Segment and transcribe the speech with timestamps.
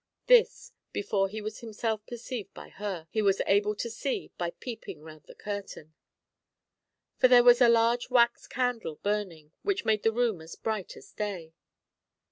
[0.25, 5.03] This, before he was himself perceived by her, he was able to see by peeping
[5.03, 5.93] round the curtain;
[7.19, 11.11] for there was a large wax candle burning, which made the room as bright as
[11.13, 11.53] day.